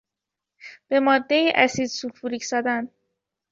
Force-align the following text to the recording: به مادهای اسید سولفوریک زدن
به 0.87 0.99
مادهای 0.99 1.51
اسید 1.55 1.87
سولفوریک 1.87 2.45
زدن 2.45 2.87